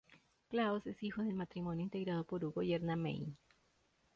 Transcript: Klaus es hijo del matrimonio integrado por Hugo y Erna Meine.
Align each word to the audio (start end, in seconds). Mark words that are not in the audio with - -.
Klaus 0.49 0.87
es 0.87 1.03
hijo 1.03 1.21
del 1.21 1.35
matrimonio 1.35 1.83
integrado 1.83 2.23
por 2.23 2.43
Hugo 2.43 2.63
y 2.63 2.73
Erna 2.73 2.95
Meine. 2.95 3.37